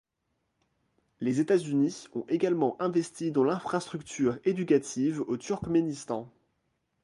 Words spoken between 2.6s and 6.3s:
investi dans l'infrastructure éducative au Turkménistan.